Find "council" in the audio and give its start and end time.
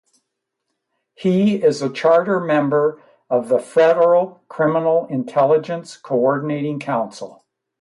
6.79-7.45